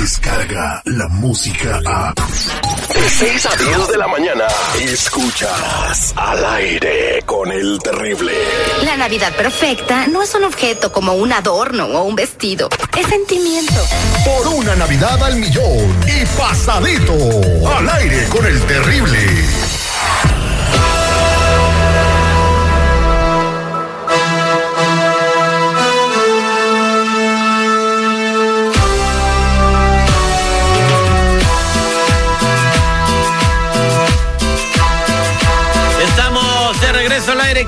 llega 0.00 0.80
la 0.86 1.08
música 1.08 1.78
a... 1.84 2.14
De 2.14 3.08
6 3.08 3.46
a 3.46 3.56
10 3.56 3.88
de 3.88 3.98
la 3.98 4.08
mañana, 4.08 4.46
escuchas 4.80 6.14
al 6.16 6.44
aire 6.44 7.22
con 7.26 7.52
el 7.52 7.78
terrible. 7.82 8.32
La 8.82 8.96
Navidad 8.96 9.34
perfecta 9.36 10.06
no 10.06 10.22
es 10.22 10.34
un 10.34 10.44
objeto 10.44 10.90
como 10.90 11.14
un 11.14 11.32
adorno 11.32 11.84
o 11.86 12.04
un 12.04 12.14
vestido. 12.14 12.68
Es 12.98 13.06
sentimiento. 13.06 13.74
Por 14.24 14.54
una 14.54 14.74
Navidad 14.74 15.22
al 15.22 15.36
millón 15.36 15.96
y 16.06 16.24
pasadito. 16.38 17.14
Al 17.76 17.88
aire 17.90 18.26
con 18.28 18.46
el 18.46 18.60
terrible. 18.62 18.89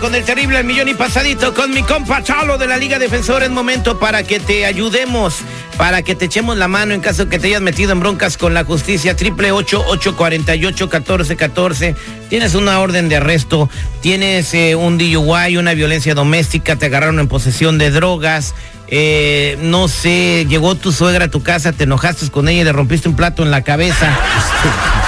Con 0.02 0.14
el 0.16 0.24
terrible 0.24 0.58
al 0.58 0.64
millón 0.64 0.88
y 0.88 0.94
pasadito 0.94 1.54
con 1.54 1.70
mi 1.70 1.84
compa 1.84 2.24
Chalo 2.24 2.58
de 2.58 2.66
la 2.66 2.76
Liga 2.76 2.98
Defensora. 2.98 3.44
Es 3.44 3.52
momento 3.52 4.00
para 4.00 4.24
que 4.24 4.40
te 4.40 4.66
ayudemos, 4.66 5.36
para 5.78 6.02
que 6.02 6.16
te 6.16 6.24
echemos 6.24 6.56
la 6.56 6.66
mano 6.66 6.92
en 6.92 7.00
caso 7.00 7.28
que 7.28 7.38
te 7.38 7.46
hayas 7.46 7.62
metido 7.62 7.92
en 7.92 8.00
broncas 8.00 8.36
con 8.36 8.52
la 8.52 8.64
justicia. 8.64 9.14
Triple 9.14 9.52
ocho 9.52 9.84
ocho 9.86 10.16
cuarenta 10.16 10.56
y 10.56 10.66
ocho 10.66 10.88
catorce 10.90 11.36
catorce. 11.36 11.94
Tienes 12.28 12.56
una 12.56 12.80
orden 12.80 13.08
de 13.08 13.16
arresto, 13.16 13.70
tienes 14.00 14.52
eh, 14.54 14.74
un 14.74 14.98
DUI, 14.98 15.56
una 15.56 15.72
violencia 15.72 16.14
doméstica, 16.14 16.74
te 16.74 16.86
agarraron 16.86 17.20
en 17.20 17.28
posesión 17.28 17.78
de 17.78 17.92
drogas. 17.92 18.56
eh, 18.88 19.56
no 19.62 19.86
sé, 19.86 20.46
llegó 20.48 20.74
tu 20.74 20.90
suegra 20.90 21.26
a 21.26 21.28
tu 21.28 21.44
casa, 21.44 21.72
te 21.72 21.84
enojaste 21.84 22.28
con 22.30 22.48
ella 22.48 22.62
y 22.62 22.64
le 22.64 22.72
rompiste 22.72 23.08
un 23.08 23.14
plato 23.14 23.44
en 23.44 23.52
la 23.52 23.62
cabeza. 23.62 24.18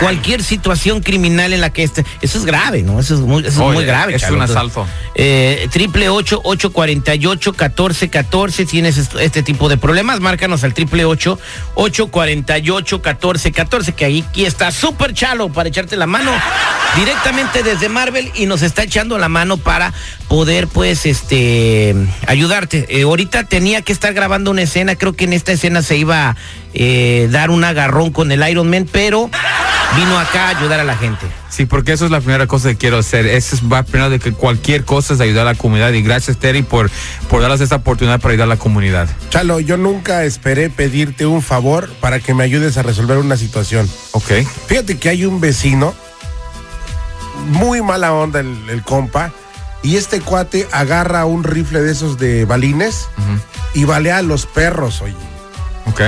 Cualquier 0.00 0.42
situación 0.42 1.00
criminal 1.00 1.52
en 1.52 1.60
la 1.60 1.70
que 1.72 1.82
esté, 1.82 2.04
eso 2.20 2.38
es 2.38 2.44
grave, 2.44 2.82
¿no? 2.82 3.00
Eso 3.00 3.14
es 3.14 3.20
muy, 3.20 3.40
eso 3.46 3.68
es 3.68 3.74
muy 3.74 3.84
grave. 3.84 4.14
es 4.14 4.22
Chalo. 4.22 4.36
un 4.36 4.42
asalto. 4.42 4.86
eh, 5.14 5.68
triple 5.72 6.08
ocho 6.08 6.40
ocho 6.44 6.72
cuarenta 6.72 7.14
y 7.14 7.26
ocho 7.26 7.52
catorce 7.52 8.08
catorce 8.08 8.64
tienes 8.66 8.96
est- 8.98 9.16
este 9.16 9.42
tipo 9.42 9.68
de 9.68 9.76
problemas 9.76 10.20
márcanos 10.20 10.64
al 10.64 10.74
triple 10.74 11.04
ocho 11.04 11.38
ocho 11.74 12.08
cuarenta 12.08 12.58
y 12.58 12.70
ocho 12.70 13.02
catorce 13.02 13.52
catorce 13.52 13.92
que 13.92 14.04
ahí 14.04 14.24
aquí 14.28 14.44
está 14.44 14.70
súper 14.70 15.12
chalo 15.14 15.48
para 15.52 15.68
echarte 15.68 15.96
la 15.96 16.06
mano 16.06 16.30
directamente 16.96 17.62
desde 17.62 17.88
Marvel 17.88 18.30
y 18.34 18.46
nos 18.46 18.62
está 18.62 18.82
echando 18.82 19.18
la 19.18 19.28
mano 19.28 19.56
para 19.56 19.92
poder 20.28 20.66
pues 20.68 21.06
este 21.06 21.94
ayudarte 22.26 22.86
Eh, 22.88 23.02
ahorita 23.02 23.44
tenía 23.44 23.82
que 23.82 23.92
estar 23.92 24.12
grabando 24.14 24.50
una 24.50 24.62
escena 24.62 24.96
creo 24.96 25.12
que 25.14 25.24
en 25.24 25.32
esta 25.32 25.52
escena 25.52 25.82
se 25.82 25.96
iba 25.96 26.36
eh, 26.74 27.28
dar 27.30 27.50
un 27.50 27.64
agarrón 27.64 28.10
con 28.10 28.30
el 28.32 28.48
Iron 28.48 28.70
Man 28.70 28.88
pero 28.90 29.30
vino 29.96 30.18
acá 30.18 30.46
a 30.46 30.58
ayudar 30.58 30.80
a 30.80 30.84
la 30.84 30.96
gente 30.96 31.26
Sí, 31.50 31.66
porque 31.66 31.92
eso 31.92 32.04
es 32.04 32.12
la 32.12 32.20
primera 32.20 32.46
cosa 32.46 32.68
que 32.68 32.76
quiero 32.76 32.98
hacer. 32.98 33.26
Eso 33.26 33.56
es 33.56 33.62
va 33.62 33.82
primero 33.82 34.08
de 34.08 34.20
que 34.20 34.32
cualquier 34.32 34.84
cosa 34.84 35.14
es 35.14 35.20
ayudar 35.20 35.48
a 35.48 35.52
la 35.52 35.58
comunidad. 35.58 35.92
Y 35.92 36.00
gracias, 36.00 36.36
Terry, 36.36 36.62
por, 36.62 36.90
por 37.28 37.42
darnos 37.42 37.60
esta 37.60 37.76
oportunidad 37.76 38.20
para 38.20 38.32
ayudar 38.32 38.46
a 38.46 38.54
la 38.54 38.56
comunidad. 38.56 39.08
Chalo, 39.30 39.58
yo 39.58 39.76
nunca 39.76 40.22
esperé 40.24 40.70
pedirte 40.70 41.26
un 41.26 41.42
favor 41.42 41.90
para 42.00 42.20
que 42.20 42.34
me 42.34 42.44
ayudes 42.44 42.78
a 42.78 42.82
resolver 42.82 43.18
una 43.18 43.36
situación. 43.36 43.90
Ok. 44.12 44.30
Fíjate 44.68 44.96
que 44.98 45.08
hay 45.08 45.24
un 45.24 45.40
vecino, 45.40 45.92
muy 47.48 47.82
mala 47.82 48.12
onda 48.12 48.38
el, 48.38 48.70
el 48.70 48.82
compa, 48.84 49.32
y 49.82 49.96
este 49.96 50.20
cuate 50.20 50.68
agarra 50.70 51.24
un 51.24 51.42
rifle 51.42 51.80
de 51.80 51.90
esos 51.90 52.16
de 52.16 52.44
balines 52.44 53.08
y 53.74 53.84
balea 53.84 54.18
a 54.18 54.22
los 54.22 54.46
perros, 54.46 55.02
oye. 55.02 55.14
Ok. 55.86 56.00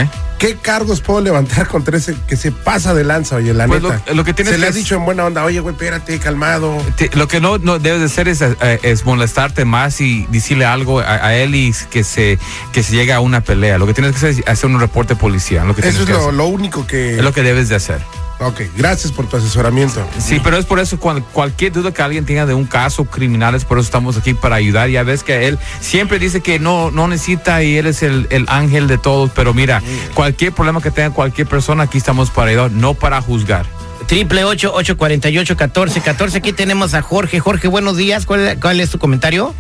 ¿Qué 0.43 0.57
cargos 0.57 1.01
puedo 1.01 1.21
levantar 1.21 1.69
contra 1.69 1.97
ese 1.97 2.17
que 2.27 2.37
se 2.37 2.51
pasa 2.51 2.95
de 2.95 3.05
lanza, 3.05 3.37
oye, 3.37 3.55
la 3.55 3.67
Pues 3.69 3.81
neta? 3.81 4.03
lo- 4.09 4.15
lo 4.15 4.25
que 4.25 4.35
tienes 4.35 4.53
Se 4.55 4.59
le 4.59 4.67
que 4.67 4.71
es- 4.71 4.75
dicho 4.75 4.97
en 4.97 5.05
buena 5.05 5.25
onda, 5.25 5.45
oye, 5.45 5.61
güey, 5.61 5.73
espérate, 5.75 6.19
calmado. 6.19 6.77
Te- 6.97 7.11
lo 7.15 7.29
que 7.29 7.41
no, 7.41 7.59
no 7.59 7.79
debes 7.79 8.01
de 8.01 8.07
hacer 8.07 8.27
es, 8.27 8.43
eh, 8.43 8.81
es 8.83 9.05
molestarte 9.05 9.65
más 9.65 10.01
y 10.01 10.27
decirle 10.31 10.65
algo 10.65 10.99
a, 10.99 11.05
a 11.27 11.35
él 11.37 11.55
y 11.55 11.73
que 11.91 12.03
se, 12.03 12.41
que 12.73 12.83
se 12.83 12.93
llegue 12.97 13.13
a 13.13 13.21
una 13.21 13.41
pelea. 13.41 13.79
Lo 13.79 13.87
que 13.87 13.95
tienes 13.95 14.13
que 14.13 14.17
hacer 14.19 14.31
es 14.31 14.49
hacer 14.49 14.69
un 14.69 14.81
reporte 14.81 15.15
policial. 15.15 15.67
Lo 15.69 15.77
que 15.77 15.83
tienes 15.83 15.95
Eso 15.95 16.03
es 16.03 16.07
que 16.09 16.13
lo, 16.15 16.21
hacer. 16.23 16.35
lo 16.35 16.47
único 16.47 16.87
que... 16.89 17.17
es 17.19 17.23
lo 17.23 17.33
que 17.33 17.43
debes 17.43 17.69
de 17.69 17.77
hacer. 17.77 18.01
Ok, 18.41 18.62
gracias 18.76 19.12
por 19.12 19.28
tu 19.28 19.37
asesoramiento. 19.37 20.04
Sí, 20.19 20.41
pero 20.43 20.56
es 20.56 20.65
por 20.65 20.81
eso 20.81 20.98
cuando 20.98 21.25
cualquier 21.26 21.72
duda 21.72 21.93
que 21.93 22.03
alguien 22.03 22.25
tenga 22.25 22.44
de 22.44 22.54
un 22.54 22.65
caso 22.65 23.04
criminal, 23.04 23.54
es 23.54 23.65
por 23.65 23.78
eso 23.78 23.84
estamos 23.84 24.16
aquí 24.16 24.34
para 24.34 24.56
ayudar. 24.56 24.88
Ya 24.88 25.04
ves 25.04 25.22
que 25.22 25.47
él 25.47 25.59
siempre 25.81 26.19
dice 26.19 26.41
que 26.41 26.59
no, 26.59 26.91
no 26.91 27.06
necesita 27.06 27.62
y 27.62 27.76
él 27.76 27.87
es 27.87 28.03
el, 28.03 28.26
el 28.31 28.47
ángel 28.48 28.88
de 28.88 28.98
todos, 28.98 29.31
pero 29.34 29.54
mira, 29.54 29.81
cualquier 30.15 30.53
problema 30.53 30.81
que 30.81 30.91
tenga 30.91 31.10
cualquier 31.10 31.47
persona, 31.47 31.84
aquí 31.84 31.98
estamos 31.98 32.31
para 32.31 32.50
ayudar, 32.50 32.72
no 32.72 32.94
para 32.94 33.20
juzgar. 33.22 33.65
Triple 34.06 34.43
ocho 34.44 34.72
ocho 34.75 34.97
cuarenta 34.97 35.31
y 35.31 35.38
ocho 35.38 35.56
catorce 35.56 36.00
catorce. 36.00 36.38
Aquí 36.38 36.53
tenemos 36.53 36.94
a 36.94 37.03
Jorge. 37.03 37.38
Jorge, 37.38 37.69
buenos 37.69 37.97
días. 37.97 38.26
¿Cuál, 38.26 38.59
cuál 38.60 38.81
es 38.81 38.91
tu 38.91 38.99
comentario? 38.99 39.54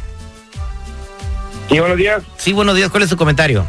Sí, 1.70 1.78
buenos 1.78 1.96
días. 1.96 2.22
Sí, 2.36 2.52
buenos 2.52 2.74
días. 2.74 2.90
¿Cuál 2.90 3.04
es 3.04 3.08
tu 3.08 3.16
comentario? 3.16 3.64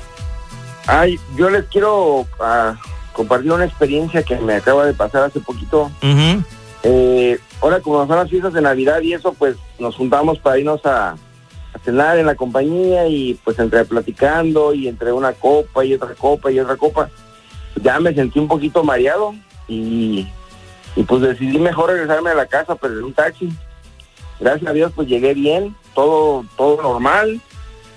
Ay, 0.87 1.19
yo 1.37 1.49
les 1.49 1.65
quiero 1.65 2.27
ah, 2.41 2.73
compartir 3.13 3.51
una 3.51 3.65
experiencia 3.65 4.23
que 4.23 4.35
me 4.37 4.55
acaba 4.55 4.85
de 4.85 4.93
pasar 4.93 5.23
hace 5.23 5.39
poquito. 5.39 5.91
Ujú. 6.01 6.43
Eh, 6.83 7.39
ahora, 7.61 7.79
como 7.79 8.05
son 8.05 8.17
las 8.17 8.29
fiestas 8.29 8.53
de 8.53 8.61
Navidad 8.61 9.01
y 9.01 9.13
eso, 9.13 9.33
pues 9.33 9.55
nos 9.79 9.95
juntamos 9.95 10.39
para 10.39 10.59
irnos 10.59 10.85
a, 10.85 11.11
a 11.11 11.79
cenar 11.85 12.19
en 12.19 12.25
la 12.25 12.35
compañía 12.35 13.07
y 13.07 13.35
pues 13.43 13.57
entre 13.59 13.85
platicando 13.85 14.73
y 14.73 14.87
entre 14.87 15.13
una 15.13 15.31
copa 15.33 15.85
y 15.85 15.93
otra 15.93 16.13
copa 16.15 16.51
y 16.51 16.59
otra 16.59 16.75
copa, 16.75 17.09
ya 17.81 17.99
me 17.99 18.13
sentí 18.13 18.39
un 18.39 18.47
poquito 18.47 18.83
mareado 18.83 19.33
y, 19.67 20.27
y 20.95 21.03
pues 21.03 21.21
decidí 21.21 21.57
mejor 21.57 21.89
regresarme 21.91 22.31
a 22.31 22.35
la 22.35 22.47
casa, 22.47 22.75
pero 22.75 22.97
en 22.97 23.05
un 23.05 23.13
taxi. 23.13 23.49
Gracias 24.39 24.69
a 24.69 24.73
Dios, 24.73 24.91
pues 24.93 25.07
llegué 25.07 25.33
bien, 25.33 25.75
todo, 25.95 26.43
todo 26.57 26.81
normal, 26.81 27.39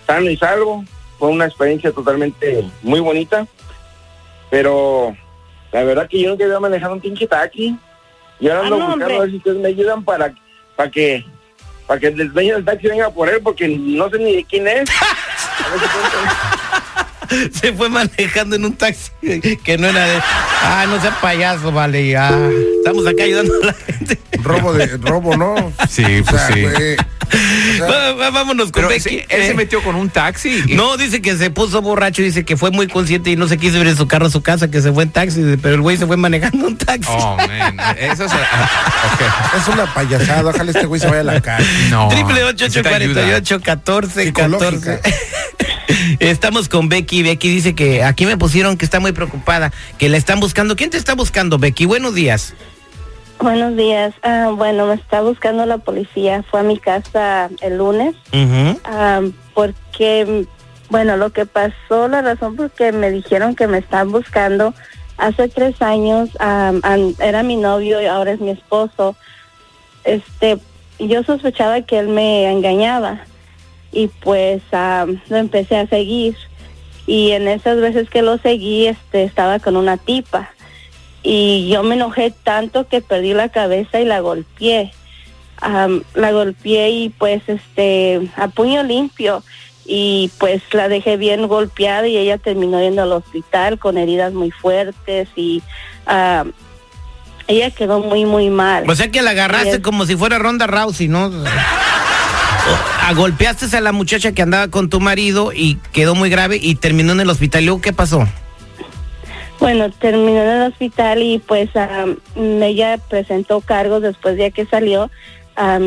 sano 0.06 0.30
y 0.30 0.36
salvo. 0.36 0.84
Fue 1.18 1.28
una 1.28 1.46
experiencia 1.46 1.90
totalmente 1.92 2.70
muy 2.82 3.00
bonita, 3.00 3.46
pero 4.50 5.16
la 5.72 5.82
verdad 5.84 6.08
que 6.08 6.20
yo 6.22 6.30
nunca 6.30 6.44
había 6.44 6.60
manejado 6.60 6.94
un 6.94 7.00
pinche 7.00 7.26
taxi. 7.26 7.76
Y 8.38 8.48
ahora 8.48 8.60
Ah, 8.60 8.64
ando 8.64 8.76
no, 8.78 8.84
buscando 8.86 9.04
hombre. 9.04 9.16
a 9.16 9.20
ver 9.20 9.30
si 9.30 9.36
ustedes 9.38 9.56
me 9.58 9.68
ayudan 9.68 10.04
para, 10.04 10.34
para 10.76 10.90
que 10.90 11.24
para 11.86 12.00
que 12.00 12.08
el 12.08 12.32
dueño 12.32 12.54
del 12.56 12.64
taxi 12.64 12.88
venga 12.88 13.08
por 13.10 13.28
él, 13.28 13.40
porque 13.42 13.68
no 13.68 14.10
sé 14.10 14.18
ni 14.18 14.36
de 14.36 14.44
quién 14.44 14.66
es. 14.66 14.90
A 15.00 15.70
ver 15.70 15.80
si 15.80 15.86
pueden- 15.86 17.06
Se 17.60 17.72
fue 17.72 17.88
manejando 17.88 18.56
en 18.56 18.64
un 18.64 18.74
taxi 18.76 19.10
que 19.64 19.78
no 19.78 19.88
era 19.88 20.06
de. 20.06 20.18
Ah, 20.62 20.86
no 20.88 21.00
sea 21.00 21.18
payaso, 21.20 21.72
vale. 21.72 22.08
Ya. 22.08 22.30
Estamos 22.78 23.06
acá 23.06 23.24
ayudando 23.24 23.52
a 23.62 23.66
la 23.66 23.72
gente. 23.72 24.18
Robo 24.42 24.72
de 24.74 24.86
robo, 24.98 25.36
¿no? 25.36 25.72
Sí, 25.88 26.04
O 26.20 26.24
pues 26.24 26.40
sea, 26.42 26.52
sí. 26.54 26.62
güey, 26.62 26.96
Va- 27.80 28.12
va- 28.12 28.30
Vámonos 28.30 28.70
con 28.70 28.86
Becky. 28.86 29.16
él 29.16 29.24
Eh, 29.42 29.46
se 29.48 29.54
metió 29.54 29.82
con 29.82 29.96
un 29.96 30.08
taxi. 30.10 30.62
No, 30.68 30.96
dice 30.96 31.20
que 31.20 31.36
se 31.36 31.50
puso 31.50 31.82
borracho, 31.82 32.22
dice 32.22 32.44
que 32.44 32.56
fue 32.56 32.70
muy 32.70 32.86
consciente 32.86 33.30
y 33.30 33.36
no 33.36 33.48
se 33.48 33.58
quiso 33.58 33.78
ir 33.78 33.88
en 33.88 33.96
su 33.96 34.06
carro 34.06 34.26
a 34.26 34.30
su 34.30 34.42
casa, 34.42 34.70
que 34.70 34.80
se 34.80 34.92
fue 34.92 35.02
en 35.02 35.10
taxi, 35.10 35.42
pero 35.60 35.74
el 35.74 35.80
güey 35.80 35.96
se 35.96 36.06
fue 36.06 36.16
manejando 36.16 36.66
un 36.68 36.76
taxi. 36.76 37.08
Oh, 37.10 37.36
man. 37.36 37.76
Eso 37.98 38.24
es. 38.26 38.32
ah, 38.32 39.52
es 39.60 39.66
una 39.68 39.92
payasada, 39.92 40.50
ojalá 40.50 40.70
este 40.70 40.86
güey 40.86 41.00
se 41.00 41.08
vaya 41.08 41.20
a 41.20 41.24
la 41.24 41.40
calle. 41.40 41.66
No. 41.90 42.08
Triple 42.08 42.44
ocho 42.44 42.66
ocho 42.66 42.82
cuarenta 42.82 43.26
y 43.28 43.32
ocho 43.32 43.60
catorce 43.60 44.32
catorce. 44.32 45.00
Estamos 46.20 46.68
con 46.68 46.88
Becky. 46.88 47.22
Becky 47.22 47.48
dice 47.48 47.74
que 47.74 48.02
aquí 48.02 48.26
me 48.26 48.36
pusieron 48.36 48.76
que 48.76 48.84
está 48.84 49.00
muy 49.00 49.12
preocupada, 49.12 49.72
que 49.98 50.08
la 50.08 50.16
están 50.16 50.40
buscando. 50.40 50.76
¿Quién 50.76 50.90
te 50.90 50.96
está 50.96 51.14
buscando, 51.14 51.58
Becky? 51.58 51.86
Buenos 51.86 52.14
días. 52.14 52.54
Buenos 53.40 53.76
días. 53.76 54.14
Ah, 54.22 54.50
bueno, 54.56 54.86
me 54.86 54.94
está 54.94 55.20
buscando 55.20 55.66
la 55.66 55.78
policía. 55.78 56.42
Fue 56.50 56.60
a 56.60 56.62
mi 56.62 56.78
casa 56.78 57.50
el 57.60 57.76
lunes 57.78 58.14
Ujú. 58.32 58.80
ah, 58.84 59.20
porque, 59.54 60.46
bueno, 60.88 61.16
lo 61.16 61.30
que 61.30 61.44
pasó, 61.46 62.08
la 62.08 62.22
razón 62.22 62.56
por 62.56 62.70
que 62.70 62.92
me 62.92 63.10
dijeron 63.10 63.54
que 63.54 63.66
me 63.66 63.78
están 63.78 64.10
buscando, 64.10 64.72
hace 65.18 65.48
tres 65.48 65.80
años 65.82 66.30
ah, 66.40 66.72
an- 66.82 67.14
era 67.20 67.42
mi 67.42 67.56
novio 67.56 68.00
y 68.00 68.06
ahora 68.06 68.32
es 68.32 68.40
mi 68.40 68.50
esposo. 68.50 69.16
Este, 70.04 70.58
yo 70.98 71.22
sospechaba 71.24 71.82
que 71.82 71.98
él 71.98 72.08
me 72.08 72.50
engañaba 72.50 73.20
y 73.96 74.08
pues 74.08 74.62
ah, 74.72 75.06
lo 75.30 75.36
empecé 75.36 75.78
a 75.78 75.86
seguir 75.86 76.36
y 77.06 77.30
en 77.30 77.48
esas 77.48 77.80
veces 77.80 78.10
que 78.10 78.20
lo 78.20 78.36
seguí, 78.36 78.86
este, 78.86 79.24
estaba 79.24 79.58
con 79.58 79.76
una 79.76 79.96
tipa 79.96 80.50
y 81.22 81.68
yo 81.68 81.82
me 81.82 81.94
enojé 81.94 82.30
tanto 82.30 82.86
que 82.88 83.00
perdí 83.00 83.32
la 83.32 83.48
cabeza 83.48 83.98
y 84.00 84.04
la 84.04 84.20
golpeé. 84.20 84.92
La 86.14 86.32
golpeé 86.32 86.90
y 86.90 87.08
pues 87.08 87.42
este 87.46 88.28
a 88.36 88.48
puño 88.48 88.82
limpio 88.82 89.42
y 89.86 90.30
pues 90.38 90.62
la 90.72 90.88
dejé 90.88 91.16
bien 91.16 91.48
golpeada 91.48 92.06
y 92.06 92.18
ella 92.18 92.36
terminó 92.36 92.80
yendo 92.80 93.02
al 93.02 93.12
hospital 93.12 93.78
con 93.78 93.96
heridas 93.96 94.34
muy 94.34 94.50
fuertes 94.50 95.28
y 95.34 95.62
ella 97.48 97.70
quedó 97.70 98.00
muy 98.00 98.26
muy 98.26 98.50
mal. 98.50 98.88
O 98.88 98.94
sea 98.94 99.10
que 99.10 99.22
la 99.22 99.30
agarraste 99.30 99.80
como 99.80 100.04
si 100.04 100.14
fuera 100.16 100.38
Ronda 100.38 100.66
Rousey, 100.66 101.08
¿no? 101.08 101.30
A 103.06 103.14
golpeaste 103.14 103.76
a 103.76 103.80
la 103.80 103.92
muchacha 103.92 104.32
que 104.32 104.42
andaba 104.42 104.66
con 104.66 104.90
tu 104.90 104.98
marido 104.98 105.52
y 105.52 105.76
quedó 105.92 106.16
muy 106.16 106.28
grave 106.28 106.58
y 106.60 106.74
terminó 106.74 107.12
en 107.12 107.20
el 107.20 107.30
hospital. 107.30 107.62
¿Y 107.62 107.66
luego 107.66 107.80
qué 107.80 107.92
pasó? 107.92 108.26
Bueno, 109.60 109.92
terminó 109.92 110.42
en 110.42 110.48
el 110.48 110.72
hospital 110.72 111.22
y 111.22 111.38
pues 111.38 111.70
ella 112.36 112.98
presentó 113.08 113.60
cargos 113.60 114.02
después 114.02 114.36
de 114.36 114.50
que 114.50 114.66
salió, 114.66 115.08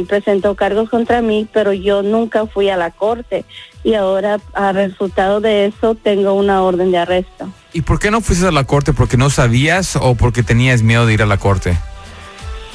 presentó 0.08 0.56
cargos 0.56 0.90
contra 0.90 1.22
mí, 1.22 1.46
pero 1.52 1.74
yo 1.74 2.04
nunca 2.04 2.46
fui 2.46 2.70
a 2.70 2.78
la 2.78 2.90
corte 2.90 3.44
y 3.84 3.96
ahora 3.96 4.40
a 4.54 4.72
resultado 4.72 5.42
de 5.42 5.66
eso 5.66 5.96
tengo 5.96 6.36
una 6.36 6.64
orden 6.64 6.92
de 6.92 7.00
arresto. 7.00 7.52
¿Y 7.74 7.82
por 7.82 8.00
qué 8.00 8.12
no 8.12 8.22
fuiste 8.22 8.48
a 8.48 8.52
la 8.52 8.64
corte? 8.64 8.94
¿Porque 8.94 9.18
no 9.18 9.30
sabías 9.30 9.98
o 9.98 10.16
porque 10.16 10.42
tenías 10.42 10.84
miedo 10.84 11.06
de 11.06 11.16
ir 11.16 11.22
a 11.22 11.26
la 11.26 11.36
corte? 11.36 11.78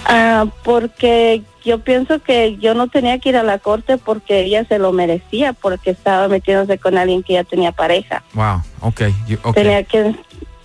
Ah, 0.04 0.44
porque 0.62 1.42
yo 1.64 1.78
pienso 1.80 2.18
que 2.20 2.56
yo 2.58 2.74
no 2.74 2.88
tenía 2.88 3.18
que 3.18 3.30
ir 3.30 3.36
a 3.36 3.42
la 3.42 3.58
corte 3.58 3.96
porque 3.98 4.40
ella 4.44 4.64
se 4.64 4.78
lo 4.78 4.92
merecía, 4.92 5.52
porque 5.52 5.90
estaba 5.90 6.28
metiéndose 6.28 6.78
con 6.78 6.96
alguien 6.98 7.22
que 7.22 7.34
ya 7.34 7.44
tenía 7.44 7.72
pareja. 7.72 8.22
Wow, 8.34 8.62
ok. 8.80 9.02
yo- 9.26 9.38
ok. 9.42 9.54
Tenía 9.54 9.82
que 9.84 10.14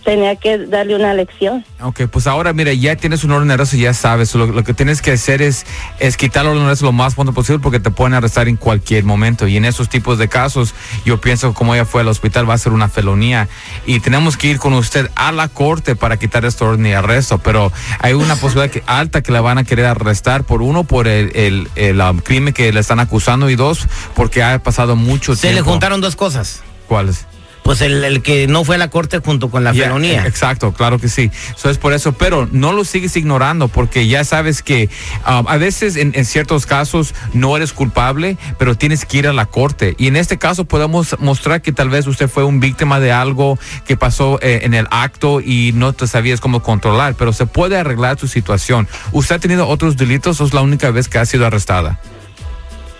tenía 0.04 0.36
que 0.36 0.58
darle 0.58 0.96
una 0.96 1.14
lección. 1.14 1.66
Ok, 1.82 2.02
pues 2.12 2.28
ahora 2.28 2.54
mira, 2.54 2.74
ya 2.74 2.96
tienes 2.96 3.24
un 3.24 3.32
orden 3.32 3.48
de 3.48 3.54
arresto, 3.56 3.78
ya 3.78 3.94
sabes, 3.94 4.34
lo, 4.36 4.48
lo 4.48 4.64
que 4.64 4.74
tienes 4.74 5.02
que 5.02 5.12
hacer 5.12 5.42
es, 5.42 5.66
es 6.00 6.18
quitar 6.18 6.44
el 6.46 6.50
orden 6.52 6.64
de 6.64 6.68
arresto 6.68 6.86
lo 6.86 6.92
más 6.92 7.16
pronto 7.16 7.34
posible 7.34 7.60
porque 7.62 7.80
te 7.80 7.92
pueden 7.92 8.14
arrestar 8.14 8.48
en 8.48 8.56
cualquier 8.56 9.04
momento. 9.04 9.48
Y 9.48 9.58
en 9.58 9.66
esos 9.66 9.90
tipos 9.90 10.18
de 10.18 10.28
casos, 10.28 10.74
yo 11.06 11.20
pienso 11.22 11.50
que 11.50 11.56
como 11.56 11.76
ella 11.76 11.86
fue 11.86 12.02
al 12.02 12.08
hospital 12.08 12.50
va 12.50 12.54
a 12.54 12.58
ser 12.58 12.74
una 12.74 12.90
felonía 12.90 13.48
y 13.86 14.00
tenemos 14.00 14.38
que 14.38 14.48
ir 14.48 14.60
con 14.60 14.74
usted 14.74 15.10
a 15.16 15.32
la 15.32 15.48
corte 15.48 15.96
para 15.96 16.18
quitar 16.18 16.46
este 16.46 16.64
orden 16.64 16.84
de 16.84 16.96
arresto. 16.96 17.38
Pero 17.40 17.72
hay 18.00 18.14
una 18.14 18.36
posibilidad 18.36 18.72
que, 18.72 18.84
alta 18.88 19.22
que 19.22 19.32
la 19.32 19.42
van 19.42 19.58
a 19.58 19.64
querer 19.64 19.86
arrestar 19.86 20.44
por 20.44 20.62
uno, 20.62 20.84
por 20.84 21.08
el, 21.08 21.32
el, 21.36 21.68
el, 21.76 22.02
um, 22.02 22.20
crimen 22.20 22.54
que 22.54 22.72
le 22.72 22.80
están 22.80 23.00
acusando 23.00 23.50
y 23.50 23.56
dos, 23.56 23.88
porque 24.16 24.44
ha 24.44 24.58
pasado 24.64 24.96
mucho 24.96 25.36
Se 25.36 25.50
tiempo. 25.50 25.56
le 25.58 25.72
juntaron 25.72 26.02
dos 26.02 26.16
cosas. 26.16 26.62
¿Cuáles? 26.88 27.26
Pues 27.70 27.82
el, 27.82 28.04
el 28.04 28.24
que 28.24 28.48
no 28.48 28.66
fue 28.66 28.78
a 28.78 28.78
la 28.80 28.90
corte 28.90 29.20
junto 29.20 29.52
con 29.52 29.64
la 29.64 29.74
Ya, 29.74 29.84
felonía. 29.84 30.26
Exacto, 30.26 30.74
claro 30.74 30.98
que 30.98 31.08
sí. 31.08 31.30
Eso 31.56 31.70
es 31.70 31.78
por 31.78 31.94
eso, 31.94 32.14
pero 32.14 32.50
no 32.52 32.74
lo 32.74 32.84
sigues 32.84 33.16
ignorando 33.16 33.68
porque 33.68 34.08
ya 34.08 34.24
sabes 34.24 34.64
que 34.64 34.90
um, 35.28 35.48
a 35.48 35.58
veces 35.58 35.96
en, 35.96 36.14
en 36.16 36.26
ciertos 36.26 36.66
casos 36.66 37.14
no 37.34 37.56
eres 37.56 37.72
culpable, 37.72 38.40
pero 38.58 38.74
tienes 38.74 39.06
que 39.06 39.20
ir 39.20 39.28
a 39.28 39.34
la 39.34 39.46
corte. 39.46 39.94
Y 40.00 40.08
en 40.08 40.16
este 40.16 40.40
caso 40.40 40.66
podemos 40.66 41.16
mostrar 41.20 41.62
que 41.62 41.72
tal 41.72 41.90
vez 41.90 42.08
usted 42.08 42.28
fue 42.28 42.44
un 42.44 42.60
víctima 42.60 43.00
de 43.00 43.12
algo 43.12 43.60
que 43.86 43.96
pasó 43.96 44.40
eh, 44.42 44.62
en 44.64 44.74
el 44.74 44.88
acto 44.90 45.40
y 45.40 45.72
no 45.76 45.94
te 45.94 46.08
sabías 46.08 46.42
cómo 46.42 46.64
controlar, 46.64 47.14
pero 47.14 47.34
se 47.34 47.46
puede 47.46 47.78
arreglar 47.78 48.16
tu 48.16 48.28
situación. 48.28 48.88
¿Usted 49.12 49.36
ha 49.36 49.40
tenido 49.40 49.68
otros 49.68 49.96
delitos 49.96 50.42
o 50.42 50.46
es 50.46 50.56
la 50.56 50.62
única 50.62 50.90
vez 50.90 51.08
que 51.08 51.20
ha 51.20 51.26
sido 51.28 51.46
arrestada? 51.46 52.00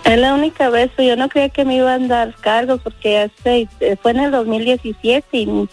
Es 0.10 0.18
la 0.18 0.34
única 0.34 0.72
vez, 0.72 0.90
yo 0.98 1.16
no 1.16 1.30
creía 1.30 1.50
que 1.50 1.66
me 1.66 1.76
iban 1.76 2.06
a 2.06 2.08
dar 2.08 2.34
cargos 2.34 2.82
porque 2.82 3.20
hace, 3.20 3.68
eh, 3.80 3.96
fue 4.02 4.10
en 4.10 4.22
el 4.22 4.32
2017 4.32 5.38
y 5.38 5.70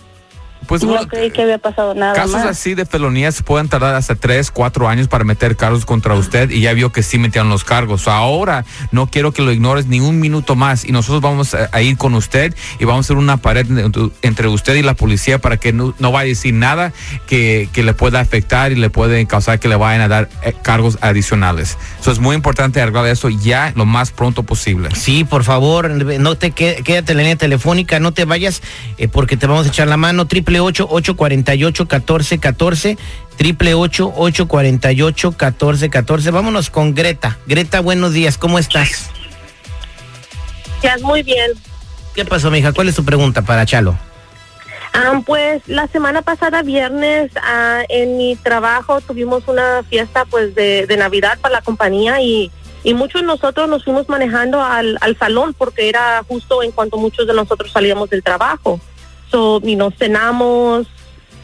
Pues 0.67 0.83
no 0.83 0.89
bueno, 0.89 1.07
creí 1.07 1.31
que 1.31 1.43
había 1.43 1.59
pasado 1.59 1.95
nada 1.95 2.13
Casos 2.15 2.33
más. 2.33 2.47
así 2.47 2.75
de 2.75 2.87
felonías 2.87 3.41
pueden 3.43 3.69
tardar 3.69 3.95
hasta 3.95 4.17
tres, 4.17 4.51
cuatro 4.51 4.89
años 4.89 5.07
para 5.07 5.23
meter 5.23 5.55
cargos 5.57 5.85
contra 5.87 6.15
usted 6.15 6.51
y 6.51 6.61
ya 6.61 6.73
vio 6.73 6.91
que 6.91 7.05
sí 7.05 7.19
metieron 7.19 7.49
los 7.51 7.63
cargos. 7.63 8.09
Ahora 8.09 8.65
no 8.91 9.07
quiero 9.07 9.31
que 9.33 9.43
lo 9.43 9.53
ignores 9.53 9.87
ni 9.87 10.01
un 10.01 10.19
minuto 10.19 10.57
más 10.57 10.85
y 10.85 10.91
nosotros 10.91 11.21
vamos 11.21 11.55
a, 11.55 11.69
a 11.73 11.83
ir 11.83 11.97
con 11.97 12.15
usted 12.15 12.53
y 12.81 12.85
vamos 12.85 13.05
a 13.05 13.07
hacer 13.07 13.17
una 13.17 13.37
pared 13.37 13.65
entre- 14.23 14.49
usted 14.49 14.75
y 14.75 14.83
la 14.83 14.95
policía 14.95 15.39
para 15.39 15.57
que 15.57 15.73
no, 15.73 15.95
no 16.01 16.11
vaya 16.11 16.27
a 16.27 16.29
decir 16.29 16.53
nada 16.55 16.93
que, 17.29 17.69
que 17.73 17.83
le 17.85 17.95
pueda 17.95 18.19
afectar 18.21 18.73
y 18.73 18.75
le 18.75 18.91
puede 18.91 19.25
causar 19.27 19.61
que 19.61 19.69
le 19.69 19.77
vayan 19.77 20.01
a 20.01 20.09
dar 20.09 20.29
eh, 20.43 20.53
cargos 20.63 20.99
adicionales. 21.01 21.79
Eso 22.01 22.11
es 22.11 22.19
muy 22.19 22.35
importante 22.35 22.81
arreglar 22.81 23.07
eso 23.07 23.29
ya 23.29 23.73
lo 23.77 23.85
más 23.87 24.11
pronto 24.11 24.43
posible. 24.43 24.89
Sí, 24.97 25.23
por 25.25 25.45
favor, 25.45 25.91
no 25.91 26.35
te 26.37 26.53
qued- 26.53 26.83
quédate 26.83 27.13
en 27.13 27.19
la 27.19 27.23
línea 27.23 27.37
telefónica, 27.37 28.01
no 28.01 28.13
te 28.13 28.25
vayas 28.25 28.63
eh, 28.99 29.07
porque 29.09 29.37
te 29.37 29.47
vamos 29.47 29.67
a 29.67 29.69
echar 29.69 29.87
la 29.89 29.97
mano. 29.97 30.27
Triple 30.27 30.46
ocho 30.61 30.87
ocho 30.91 31.17
cuarenta 31.17 31.55
y 31.55 31.65
ocho 31.65 31.87
catorce 31.87 32.39
catorce. 32.39 32.97
Triple 33.37 33.75
ocho 33.75 34.13
ocho 34.17 34.49
cuarenta 34.49 34.93
y 34.93 35.03
ocho 35.03 35.33
catorce 35.33 35.91
catorce. 35.91 36.31
Vámonos 36.31 36.71
con 36.71 36.95
Greta. 36.95 37.39
Greta, 37.47 37.81
buenos 37.81 38.13
días. 38.13 38.39
¿Cómo 38.39 38.59
estás? 38.59 39.11
Ya, 40.83 40.97
muy 41.03 41.23
bien. 41.23 41.53
¿Qué 42.15 42.25
pasó, 42.25 42.51
mija? 42.51 42.73
¿Cuál 42.73 42.89
es 42.89 42.95
tu 42.95 43.05
pregunta 43.05 43.43
para 43.43 43.67
Chalo? 43.67 43.99
Ah, 44.95 45.21
pues 45.27 45.63
la 45.67 45.87
semana 45.89 46.23
pasada, 46.23 46.63
viernes, 46.63 47.31
ah, 47.43 47.83
en 47.91 48.17
mi 48.17 48.35
trabajo 48.37 49.03
tuvimos 49.03 49.43
una 49.47 49.83
fiesta 49.83 50.25
pues 50.25 50.55
de, 50.55 50.87
de 50.87 50.97
Navidad 50.97 51.39
para 51.41 51.57
la 51.57 51.61
compañía 51.61 52.23
y, 52.23 52.51
y 52.83 52.95
muchos 52.95 53.21
de 53.21 53.27
nosotros 53.27 53.69
nos 53.69 53.85
fuimos 53.85 54.09
manejando 54.09 54.63
al, 54.63 54.97
al 55.03 55.19
salón 55.19 55.53
porque 55.53 55.91
era 55.91 56.25
justo 56.27 56.63
en 56.63 56.71
cuanto 56.73 56.97
muchos 56.97 57.27
de 57.27 57.35
nosotros 57.35 57.71
salíamos 57.73 58.09
del 58.09 58.23
trabajo. 58.23 58.81
So, 59.31 59.61
y 59.63 59.77
nos 59.77 59.95
cenamos, 59.95 60.87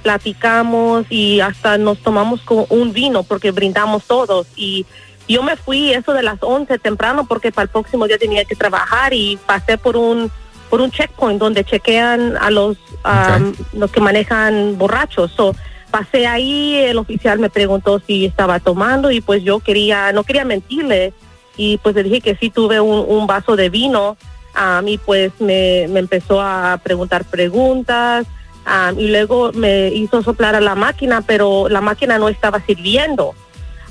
platicamos 0.03 1.07
y 1.11 1.41
hasta 1.41 1.79
nos 1.79 1.99
tomamos 1.99 2.41
con 2.43 2.67
un 2.69 2.93
vino 2.93 3.23
porque 3.23 3.51
brindamos 3.51 4.05
todos. 4.05 4.47
Y 4.57 4.85
yo 5.29 5.43
me 5.43 5.57
fui 5.57 5.93
eso 5.93 6.13
de 6.13 6.23
las 6.23 6.39
11 6.41 6.79
temprano 6.79 7.27
porque 7.27 7.53
para 7.53 7.65
el 7.65 7.69
próximo 7.71 8.07
día 8.07 8.19
tenía 8.19 8.45
que 8.45 8.57
trabajar 8.57 9.15
y 9.15 9.39
pasé 9.47 9.79
por 9.79 9.97
un 9.97 10.31
por 10.69 10.81
un 10.81 10.91
checkpoint 10.91 11.39
donde 11.39 11.65
chequean 11.65 12.37
a 12.39 12.51
los 12.51 12.79
um, 13.05 13.53
los 13.73 13.91
que 13.91 14.01
manejan 14.01 14.79
borrachos. 14.79 15.31
So, 15.33 15.55
pasé 15.91 16.27
ahí, 16.27 16.77
el 16.77 16.99
oficial 16.99 17.39
me 17.39 17.51
preguntó 17.51 18.01
si 18.07 18.25
estaba 18.25 18.59
tomando 18.59 19.11
y 19.11 19.21
pues 19.21 19.43
yo 19.43 19.61
quería 19.61 20.13
no 20.13 20.25
quería 20.25 20.45
mentirle. 20.45 21.13
Y 21.57 21.77
pues 21.79 21.95
le 21.95 22.03
dije 22.03 22.23
que 22.23 22.37
sí 22.37 22.49
tuve 22.49 22.81
un, 22.81 23.05
un 23.07 23.27
vaso 23.27 23.57
de 23.57 23.69
vino 23.69 24.17
um, 24.57 24.87
y 24.89 24.99
pues 24.99 25.33
me, 25.41 25.87
me 25.89 26.01
empezó 26.01 26.41
a 26.41 26.79
preguntar 26.83 27.25
preguntas 27.25 28.27
um, 28.67 28.99
y 28.99 29.09
luego 29.09 29.53
me 29.53 29.89
hizo 29.89 30.23
soplar 30.23 30.55
a 30.55 30.61
la 30.61 30.75
máquina, 30.75 31.21
pero 31.23 31.69
la 31.69 31.81
máquina 31.81 32.19
no 32.19 32.29
estaba 32.29 32.61
sirviendo. 32.61 33.35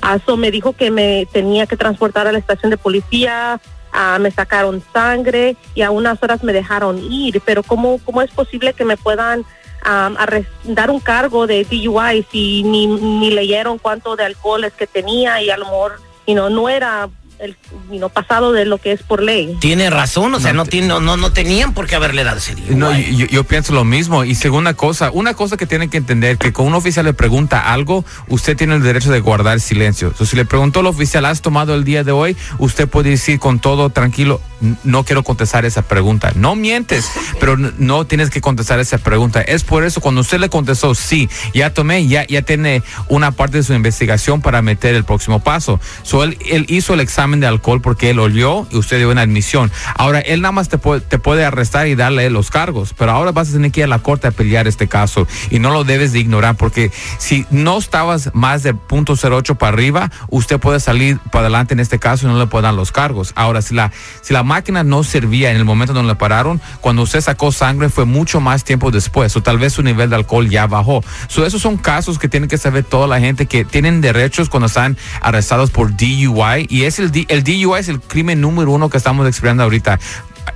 Ah, 0.00 0.18
so 0.26 0.36
me 0.36 0.50
dijo 0.50 0.72
que 0.72 0.90
me 0.90 1.26
tenía 1.32 1.66
que 1.66 1.76
transportar 1.76 2.26
a 2.26 2.32
la 2.32 2.38
estación 2.38 2.70
de 2.70 2.76
policía, 2.76 3.60
ah, 3.92 4.18
me 4.20 4.32
sacaron 4.32 4.82
sangre 4.92 5.56
y 5.74 5.82
a 5.82 5.92
unas 5.92 6.20
horas 6.22 6.42
me 6.42 6.52
dejaron 6.52 6.98
ir, 6.98 7.40
pero 7.44 7.62
¿cómo, 7.62 8.00
cómo 8.04 8.20
es 8.20 8.30
posible 8.32 8.72
que 8.74 8.84
me 8.84 8.96
puedan 8.96 9.44
arres- 9.84 10.46
dar 10.64 10.90
un 10.90 11.00
cargo 11.00 11.46
de 11.46 11.64
DUI 11.64 12.24
si 12.30 12.62
ni, 12.62 12.86
ni 12.86 13.30
leyeron 13.30 13.78
cuánto 13.78 14.16
de 14.16 14.24
alcohol 14.24 14.64
es 14.64 14.72
que 14.72 14.86
tenía 14.86 15.40
y 15.42 15.50
a 15.50 15.56
lo 15.56 15.66
mejor 15.66 16.00
you 16.26 16.34
know, 16.34 16.48
no 16.48 16.68
era 16.68 17.08
el 17.42 17.56
know, 17.90 18.08
pasado 18.08 18.52
de 18.52 18.64
lo 18.64 18.78
que 18.78 18.92
es 18.92 19.02
por 19.02 19.22
ley? 19.22 19.56
Tiene 19.60 19.90
razón, 19.90 20.32
o 20.34 20.40
sea, 20.40 20.52
no, 20.52 20.64
tiene, 20.64 20.86
no, 20.86 21.00
no, 21.00 21.16
no 21.16 21.32
tenían 21.32 21.74
por 21.74 21.86
qué 21.86 21.96
haberle 21.96 22.24
dado 22.24 22.38
ese 22.38 22.54
día. 22.54 22.66
No, 22.70 22.96
yo, 22.98 23.26
yo 23.26 23.44
pienso 23.44 23.72
lo 23.72 23.84
mismo. 23.84 24.24
Y 24.24 24.34
segunda 24.34 24.74
cosa, 24.74 25.10
una 25.12 25.34
cosa 25.34 25.56
que 25.56 25.66
tienen 25.66 25.90
que 25.90 25.96
entender, 25.96 26.38
que 26.38 26.52
con 26.52 26.66
un 26.66 26.74
oficial 26.74 27.04
le 27.04 27.12
pregunta 27.12 27.72
algo, 27.72 28.04
usted 28.28 28.56
tiene 28.56 28.74
el 28.76 28.82
derecho 28.82 29.10
de 29.10 29.20
guardar 29.20 29.60
silencio. 29.60 30.14
So, 30.16 30.24
si 30.24 30.36
le 30.36 30.44
preguntó 30.44 30.80
al 30.80 30.86
oficial, 30.86 31.24
¿has 31.24 31.42
tomado 31.42 31.74
el 31.74 31.84
día 31.84 32.04
de 32.04 32.12
hoy? 32.12 32.36
Usted 32.58 32.88
puede 32.88 33.10
decir 33.10 33.38
con 33.40 33.58
todo 33.58 33.90
tranquilo, 33.90 34.40
"N- 34.40 34.51
no 34.84 35.04
quiero 35.04 35.22
contestar 35.22 35.64
esa 35.64 35.82
pregunta. 35.82 36.32
No 36.34 36.54
mientes, 36.54 37.10
pero 37.40 37.56
no 37.56 38.06
tienes 38.06 38.30
que 38.30 38.40
contestar 38.40 38.80
esa 38.80 38.98
pregunta. 38.98 39.40
Es 39.40 39.64
por 39.64 39.84
eso 39.84 40.00
cuando 40.00 40.20
usted 40.20 40.38
le 40.40 40.48
contestó, 40.48 40.94
sí, 40.94 41.28
ya 41.54 41.74
tomé, 41.74 42.06
ya, 42.06 42.26
ya 42.26 42.42
tiene 42.42 42.82
una 43.08 43.32
parte 43.32 43.58
de 43.58 43.62
su 43.62 43.74
investigación 43.74 44.40
para 44.40 44.62
meter 44.62 44.94
el 44.94 45.04
próximo 45.04 45.40
paso. 45.40 45.80
So, 46.02 46.24
él, 46.24 46.36
hizo 46.68 46.94
el 46.94 47.00
examen 47.00 47.40
de 47.40 47.46
alcohol 47.46 47.80
porque 47.80 48.10
él 48.10 48.18
olió 48.18 48.66
y 48.70 48.76
usted 48.76 48.98
dio 48.98 49.10
una 49.10 49.22
admisión. 49.22 49.70
Ahora, 49.96 50.20
él 50.20 50.40
nada 50.40 50.52
más 50.52 50.68
te 50.68 50.78
puede, 50.78 51.00
te 51.00 51.18
puede 51.18 51.44
arrestar 51.44 51.86
y 51.86 51.94
darle 51.94 52.30
los 52.30 52.50
cargos, 52.50 52.94
pero 52.96 53.12
ahora 53.12 53.32
vas 53.32 53.50
a 53.50 53.52
tener 53.52 53.72
que 53.72 53.80
ir 53.80 53.84
a 53.84 53.88
la 53.88 53.98
corte 53.98 54.26
a 54.28 54.30
pelear 54.30 54.66
este 54.66 54.88
caso 54.88 55.26
y 55.50 55.58
no 55.58 55.70
lo 55.70 55.84
debes 55.84 56.12
de 56.12 56.20
ignorar 56.20 56.56
porque 56.56 56.90
si 57.18 57.46
no 57.50 57.78
estabas 57.78 58.30
más 58.34 58.62
de 58.62 58.74
.08 58.74 59.56
para 59.56 59.72
arriba, 59.72 60.10
usted 60.28 60.58
puede 60.60 60.80
salir 60.80 61.18
para 61.30 61.46
adelante 61.46 61.74
en 61.74 61.80
este 61.80 61.98
caso 61.98 62.26
y 62.26 62.30
no 62.30 62.38
le 62.38 62.46
pueden 62.46 62.64
dar 62.64 62.74
los 62.74 62.92
cargos. 62.92 63.32
Ahora, 63.34 63.62
si 63.62 63.74
la, 63.74 63.92
si 64.22 64.32
la 64.32 64.42
máquina 64.52 64.84
no 64.84 65.02
servía 65.02 65.50
en 65.50 65.56
el 65.56 65.64
momento 65.64 65.94
donde 65.94 66.12
le 66.12 66.16
pararon, 66.16 66.60
cuando 66.82 67.00
usted 67.02 67.22
sacó 67.22 67.52
sangre 67.52 67.88
fue 67.88 68.04
mucho 68.04 68.38
más 68.38 68.64
tiempo 68.64 68.90
después 68.90 69.34
o 69.34 69.42
tal 69.42 69.56
vez 69.56 69.72
su 69.72 69.82
nivel 69.82 70.10
de 70.10 70.16
alcohol 70.16 70.46
ya 70.50 70.66
bajó. 70.66 71.02
So, 71.28 71.46
esos 71.46 71.62
son 71.62 71.78
casos 71.78 72.18
que 72.18 72.28
tienen 72.28 72.50
que 72.50 72.58
saber 72.58 72.84
toda 72.84 73.06
la 73.06 73.18
gente 73.18 73.46
que 73.46 73.64
tienen 73.64 74.02
derechos 74.02 74.50
cuando 74.50 74.66
están 74.66 74.98
arrestados 75.22 75.70
por 75.70 75.96
DUI 75.96 76.66
y 76.68 76.82
es 76.82 76.98
el, 76.98 77.10
el 77.28 77.42
DUI 77.44 77.78
es 77.78 77.88
el 77.88 77.98
crimen 77.98 78.42
número 78.42 78.72
uno 78.72 78.90
que 78.90 78.98
estamos 78.98 79.26
experimentando 79.26 79.64
ahorita. 79.64 79.98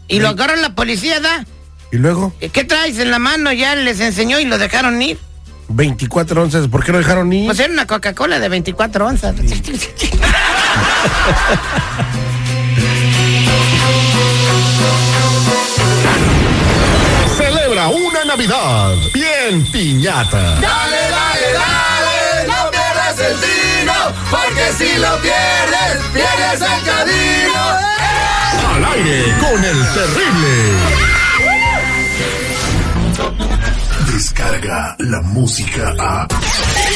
y 0.09 0.21
lo 0.21 0.29
agarró 0.29 0.55
la 0.57 0.75
policía, 0.75 1.21
¿da? 1.21 1.45
¿Y 1.91 1.97
luego? 1.97 2.35
¿Qué 2.53 2.65
traes 2.65 2.99
en 2.99 3.11
la 3.11 3.19
mano? 3.19 3.51
Ya 3.53 3.75
les 3.75 4.01
enseñó 4.01 4.39
y 4.39 4.45
lo 4.45 4.59
dejaron 4.59 5.03
ir. 5.03 5.19
24 5.69 6.43
onzas, 6.43 6.67
¿por 6.69 6.85
qué 6.85 6.93
no 6.93 6.99
dejaron 6.99 7.33
ir? 7.33 7.47
Pues 7.47 7.59
era 7.59 7.73
una 7.73 7.87
Coca-Cola 7.87 8.39
de 8.39 8.51
24 8.51 9.07
onzas. 9.07 9.35
Navidad 18.25 18.97
bien 19.13 19.67
piñata. 19.73 20.39
Dale, 20.39 20.61
dale, 20.61 21.53
dale, 21.53 22.47
no 22.47 22.71
pierdas 22.71 23.19
el 23.19 23.37
tino, 23.41 23.95
porque 24.31 24.73
si 24.79 24.99
lo 24.99 25.17
pierdes, 25.19 26.07
pierdes 26.13 26.61
el 26.61 26.85
camino. 26.85 27.55
Al 28.75 28.85
aire 28.85 29.35
con 29.41 29.65
el 29.65 29.93
terrible. 29.93 30.53
Descarga 34.13 34.97
la 34.99 35.21
música 35.23 35.95
a. 35.99 36.29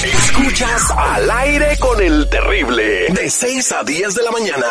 Escuchas 0.04 0.90
al 0.97 1.30
aire 1.30 1.76
con 1.78 2.00
el 2.00 2.28
terrible. 2.30 3.09
De 3.11 3.28
6 3.28 3.73
a 3.73 3.83
10 3.83 4.14
de 4.14 4.23
la 4.23 4.30
mañana. 4.30 4.66